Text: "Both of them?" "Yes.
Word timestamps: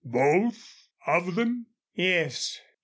"Both 0.03 0.87
of 1.05 1.35
them?" 1.35 1.67
"Yes. 1.93 2.59